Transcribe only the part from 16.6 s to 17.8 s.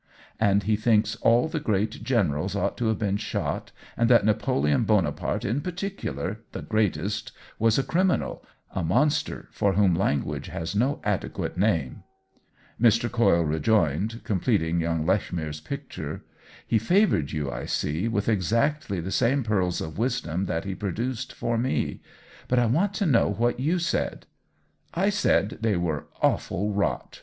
He favored you, I